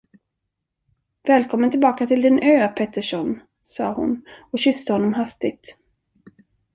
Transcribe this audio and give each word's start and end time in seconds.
Välkommen 1.27 1.71
tillbaka 1.71 2.05
till 2.07 2.21
din 2.21 2.39
ö, 2.39 2.67
Pettersson, 2.67 3.39
sade 3.61 3.93
hon 3.93 4.25
och 4.51 4.59
kysste 4.59 4.93
honom 4.93 5.13
hastigt. 5.13 5.77